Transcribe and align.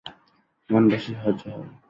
মন 0.69 0.83
বসতে 0.89 1.11
সাহায্য 1.15 1.41
হবে। 1.53 1.69